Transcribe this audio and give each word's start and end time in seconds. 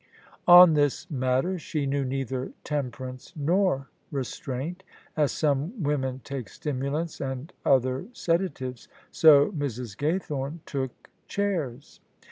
On 0.47 0.73
this 0.73 1.07
matter 1.11 1.59
she 1.59 1.85
knew 1.85 2.03
neither 2.03 2.53
temperance 2.63 3.33
nor 3.35 3.87
restraint. 4.09 4.81
As 5.15 5.31
some 5.31 5.73
women 5.83 6.21
take 6.23 6.49
stimulants 6.49 7.21
and 7.21 7.53
other 7.63 8.07
sedatives, 8.11 8.87
so 9.11 9.51
Mrs. 9.51 9.95
Gaythome 9.95 10.61
took 10.65 11.11
chairs. 11.27 11.99